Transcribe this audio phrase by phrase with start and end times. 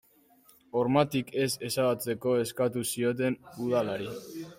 [0.77, 4.09] Hormatik ez ezabatzeko eskatu zioten udalari.